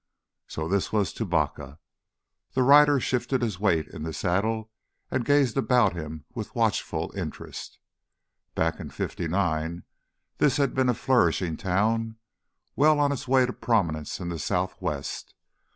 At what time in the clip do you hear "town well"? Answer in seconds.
11.55-12.99